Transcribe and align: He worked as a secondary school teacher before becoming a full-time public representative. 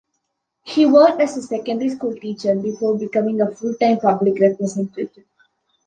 He 0.63 0.87
worked 0.87 1.21
as 1.21 1.37
a 1.37 1.43
secondary 1.43 1.91
school 1.91 2.15
teacher 2.15 2.55
before 2.55 2.97
becoming 2.97 3.39
a 3.39 3.51
full-time 3.51 3.99
public 3.99 4.39
representative. 4.41 5.23